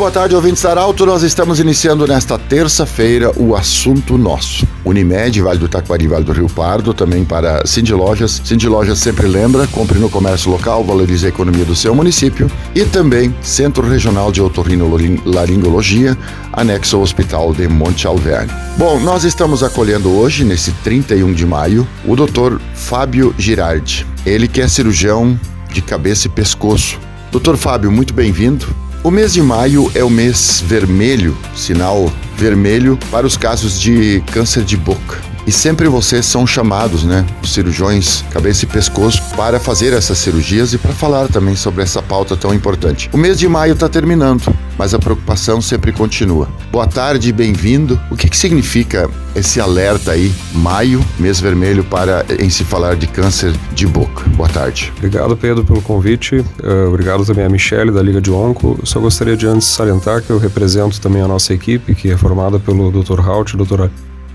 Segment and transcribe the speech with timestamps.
[0.00, 1.04] Boa tarde, ouvintes da Arauto.
[1.04, 4.66] Nós estamos iniciando nesta terça-feira o assunto nosso.
[4.82, 8.40] Unimed, Vale do Taquari, Vale do Rio Pardo, também para Cindy Lojas.
[8.42, 12.50] Cindy Lojas sempre lembra, compre no comércio local, valorize a economia do seu município.
[12.74, 16.16] E também Centro Regional de Otorrinolaringologia,
[16.50, 18.50] anexo ao Hospital de Monte Alverne.
[18.78, 22.56] Bom, nós estamos acolhendo hoje, nesse 31 de maio, o Dr.
[22.72, 24.06] Fábio Girardi.
[24.24, 25.38] Ele que é cirurgião
[25.70, 26.98] de cabeça e pescoço.
[27.30, 28.66] Doutor Fábio, muito bem-vindo.
[29.02, 34.64] O mês de maio é o mês vermelho, sinal vermelho para os casos de câncer
[34.64, 35.30] de boca.
[35.46, 40.72] E sempre vocês são chamados, né, os cirurgiões cabeça e pescoço, para fazer essas cirurgias
[40.72, 43.10] e para falar também sobre essa pauta tão importante.
[43.12, 46.48] O mês de maio está terminando, mas a preocupação sempre continua.
[46.70, 48.00] Boa tarde, bem-vindo.
[48.10, 53.06] O que, que significa esse alerta aí, maio, mês vermelho, para em se falar de
[53.06, 54.24] câncer de boca?
[54.30, 54.92] Boa tarde.
[54.98, 56.36] Obrigado, Pedro, pelo convite.
[56.36, 58.78] Uh, obrigado também a Michele, da Liga de Onco.
[58.84, 62.29] Só gostaria de antes salientar que eu represento também a nossa equipe, que é formada
[62.64, 63.20] pelo Dr.
[63.20, 63.88] Halt, Dr.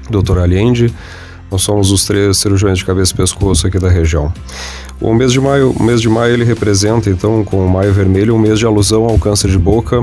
[0.10, 0.40] Dr.
[0.40, 0.94] Allende.
[1.52, 4.34] Nós somos os três cirurgiões de cabeça e pescoço aqui da região.
[5.00, 8.40] O mês de maio, mês de maio ele representa então com o maio vermelho um
[8.40, 10.02] mês de alusão ao câncer de boca.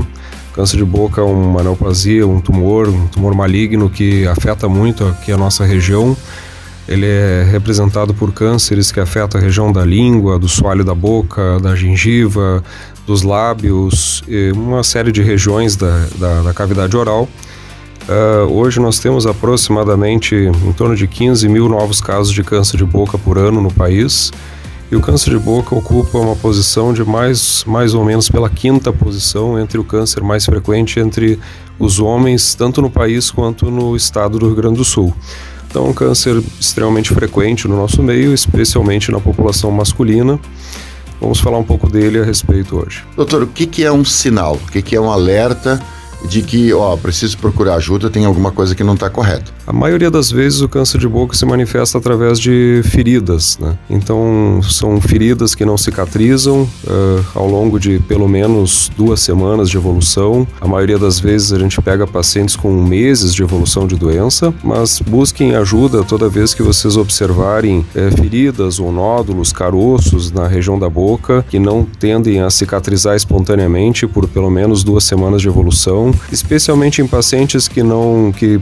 [0.54, 5.32] Câncer de boca é uma neoplasia, um tumor, um tumor maligno que afeta muito aqui
[5.32, 6.16] a nossa região.
[6.86, 11.58] Ele é representado por cânceres que afetam a região da língua, do soalho da boca,
[11.60, 12.62] da gengiva,
[13.06, 14.22] dos lábios,
[14.54, 17.28] uma série de regiões da, da, da cavidade oral.
[18.08, 22.84] Uh, hoje nós temos aproximadamente em torno de 15 mil novos casos de câncer de
[22.84, 24.32] boca por ano no país.
[24.90, 28.92] E o câncer de boca ocupa uma posição de mais, mais ou menos pela quinta
[28.92, 31.38] posição entre o câncer mais frequente entre
[31.78, 35.14] os homens, tanto no país quanto no estado do Rio Grande do Sul.
[35.66, 40.38] Então, um câncer extremamente frequente no nosso meio, especialmente na população masculina.
[41.18, 43.02] Vamos falar um pouco dele a respeito hoje.
[43.16, 44.56] Doutor, o que, é um sinal?
[44.56, 45.80] O que é um alerta?
[46.28, 49.50] De que, ó, preciso procurar ajuda, tem alguma coisa que não está correta.
[49.72, 53.74] A maioria das vezes o câncer de boca se manifesta através de feridas, né?
[53.88, 59.78] Então são feridas que não cicatrizam uh, ao longo de pelo menos duas semanas de
[59.78, 60.46] evolução.
[60.60, 65.00] A maioria das vezes a gente pega pacientes com meses de evolução de doença, mas
[65.00, 70.90] busquem ajuda toda vez que vocês observarem eh, feridas ou nódulos, caroços na região da
[70.90, 77.00] boca que não tendem a cicatrizar espontaneamente por pelo menos duas semanas de evolução especialmente
[77.00, 78.60] em pacientes que não que,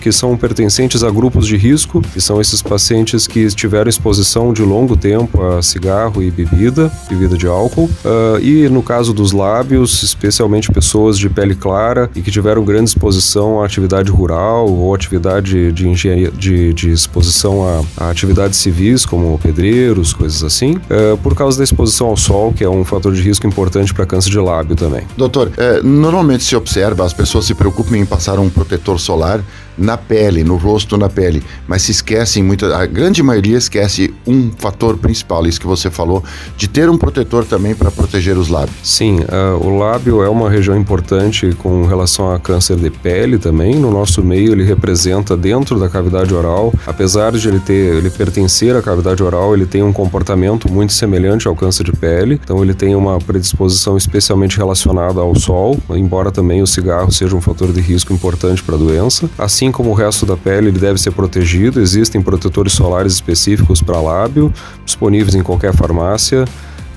[0.00, 4.62] que são pertencentes a grupos de risco, que são esses pacientes que tiveram exposição de
[4.62, 10.02] longo tempo a cigarro e bebida, bebida de álcool, uh, e no caso dos lábios,
[10.02, 15.70] especialmente pessoas de pele clara e que tiveram grande exposição à atividade rural ou atividade
[15.70, 21.34] de engenharia de, de exposição a, a, atividades civis como pedreiros, coisas assim, uh, por
[21.34, 24.38] causa da exposição ao sol, que é um fator de risco importante para câncer de
[24.38, 25.02] lábio também.
[25.14, 29.42] Doutor, é, normalmente se observa as pessoas se preocupam em passar um protetor solar
[29.78, 34.50] na pele, no rosto, na pele, mas se esquecem muito, a grande maioria esquece um
[34.58, 36.22] fator principal, isso que você falou,
[36.56, 38.76] de ter um protetor também para proteger os lábios.
[38.82, 43.76] Sim, uh, o lábio é uma região importante com relação a câncer de pele também.
[43.76, 48.74] No nosso meio, ele representa dentro da cavidade oral, apesar de ele ter, ele pertencer
[48.74, 52.40] à cavidade oral, ele tem um comportamento muito semelhante ao câncer de pele.
[52.42, 57.40] Então, ele tem uma predisposição especialmente relacionada ao sol, embora também o cigarro seja um
[57.40, 59.28] fator de risco importante para a doença.
[59.38, 61.78] Assim Assim como o resto da pele, ele deve ser protegido.
[61.78, 64.50] Existem protetores solares específicos para lábio,
[64.82, 66.46] disponíveis em qualquer farmácia.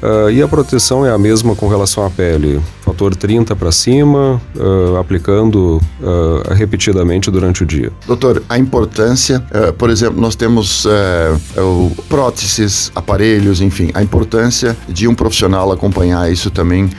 [0.01, 4.41] Uh, e a proteção é a mesma com relação à pele, fator 30 para cima,
[4.55, 7.91] uh, aplicando uh, repetidamente durante o dia.
[8.07, 9.43] Doutor, a importância,
[9.77, 10.87] por exemplo, nós temos
[12.07, 16.89] próteses, aparelhos, enfim, a importância de um profissional acompanhar isso também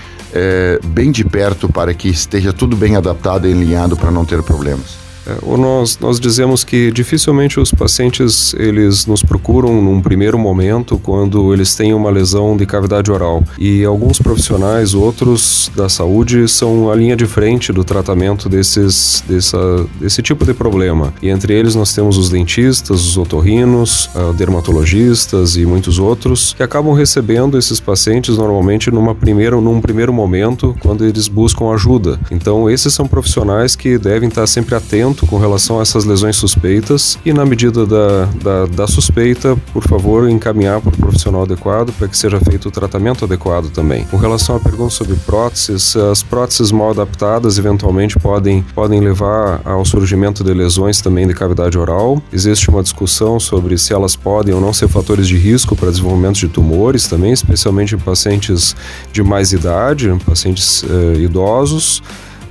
[0.85, 5.02] bem de perto para que esteja tudo bem adaptado e alinhado para não ter problemas.
[5.27, 10.99] É, ou nós, nós dizemos que dificilmente os pacientes eles nos procuram num primeiro momento
[10.99, 16.91] quando eles têm uma lesão de cavidade oral e alguns profissionais, outros da saúde são
[16.91, 21.75] a linha de frente do tratamento desses dessa, desse tipo de problema e entre eles
[21.75, 27.79] nós temos os dentistas, os otorrinos, uh, dermatologistas e muitos outros que acabam recebendo esses
[27.79, 32.19] pacientes normalmente numa primeira, num primeiro momento quando eles buscam ajuda.
[32.31, 37.19] Então esses são profissionais que devem estar sempre atentos com relação a essas lesões suspeitas
[37.25, 42.09] e, na medida da, da, da suspeita, por favor, encaminhar para o profissional adequado para
[42.09, 44.05] que seja feito o tratamento adequado também.
[44.05, 49.85] Com relação à pergunta sobre próteses, as próteses mal adaptadas eventualmente podem, podem levar ao
[49.85, 52.23] surgimento de lesões também de cavidade oral.
[52.33, 56.39] Existe uma discussão sobre se elas podem ou não ser fatores de risco para desenvolvimento
[56.39, 58.75] de tumores também, especialmente em pacientes
[59.13, 62.03] de mais idade, pacientes uh, idosos.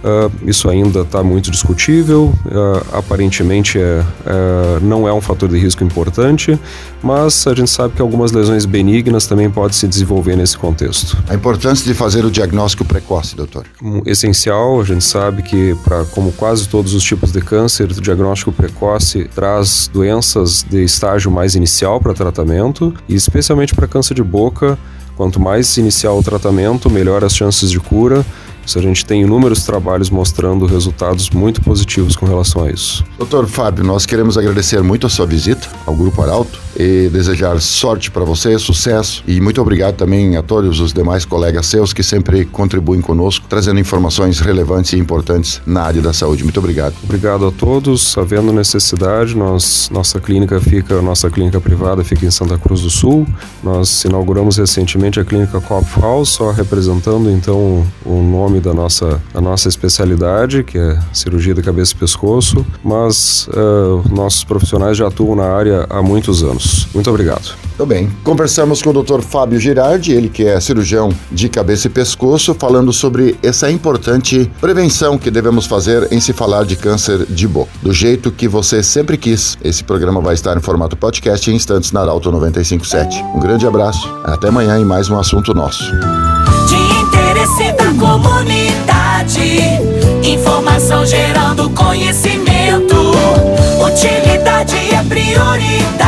[0.03, 5.59] Uh, isso ainda está muito discutível, uh, aparentemente é, é, não é um fator de
[5.59, 6.59] risco importante,
[7.03, 11.15] mas a gente sabe que algumas lesões benignas também podem se desenvolver nesse contexto.
[11.29, 13.65] A importância de fazer o diagnóstico precoce, doutor?
[13.81, 18.01] Um, essencial, a gente sabe que, pra, como quase todos os tipos de câncer, o
[18.01, 24.23] diagnóstico precoce traz doenças de estágio mais inicial para tratamento, e especialmente para câncer de
[24.23, 24.79] boca,
[25.15, 28.25] quanto mais inicial o tratamento, melhor as chances de cura
[28.65, 33.03] isso a gente tem inúmeros trabalhos mostrando resultados muito positivos com relação a isso.
[33.17, 38.11] Doutor Fábio, nós queremos agradecer muito a sua visita ao Grupo Arauto e desejar sorte
[38.11, 42.45] para você, sucesso e muito obrigado também a todos os demais colegas seus que sempre
[42.45, 46.43] contribuem conosco, trazendo informações relevantes e importantes na área da saúde.
[46.43, 46.95] Muito obrigado.
[47.03, 48.17] Obrigado a todos.
[48.17, 53.27] Havendo necessidade, nós, nossa clínica fica, nossa clínica privada fica em Santa Cruz do Sul.
[53.63, 55.61] Nós inauguramos recentemente a clínica
[55.99, 61.61] House, só representando então o nome da nossa, da nossa especialidade, que é cirurgia de
[61.61, 66.60] cabeça e pescoço, mas uh, nossos profissionais já atuam na área há muitos anos.
[66.93, 67.55] Muito obrigado.
[67.69, 68.09] Muito bem.
[68.23, 69.21] Conversamos com o Dr.
[69.21, 75.17] Fábio Girardi, ele que é cirurgião de cabeça e pescoço, falando sobre essa importante prevenção
[75.17, 77.71] que devemos fazer em se falar de câncer de boca.
[77.81, 79.57] Do jeito que você sempre quis.
[79.63, 83.23] Esse programa vai estar em formato podcast em instantes na Arauto 957.
[83.35, 84.07] Um grande abraço.
[84.23, 85.91] Até amanhã em mais um assunto nosso
[87.31, 89.59] interesse da comunidade.
[90.23, 92.95] Informação gerando conhecimento.
[93.83, 96.00] Utilidade é prioridade.